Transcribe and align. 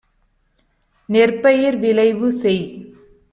நெற்பயிர் 1.09 1.77
விளைவு 1.77 2.31
செய். 2.31 2.63